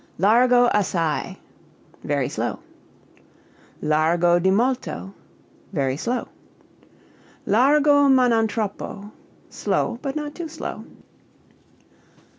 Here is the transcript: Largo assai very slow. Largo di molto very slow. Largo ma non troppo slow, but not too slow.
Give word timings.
Largo 0.17 0.65
assai 0.73 1.37
very 2.03 2.27
slow. 2.27 2.57
Largo 3.83 4.39
di 4.39 4.49
molto 4.49 5.13
very 5.73 5.95
slow. 5.95 6.27
Largo 7.45 8.09
ma 8.09 8.27
non 8.27 8.47
troppo 8.47 9.11
slow, 9.51 9.99
but 10.01 10.15
not 10.15 10.33
too 10.33 10.47
slow. 10.47 10.83